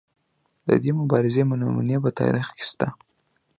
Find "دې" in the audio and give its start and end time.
0.83-0.91